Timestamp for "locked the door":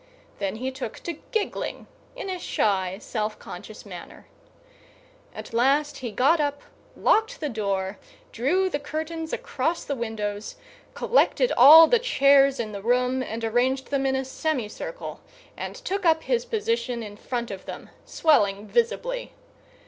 6.97-7.99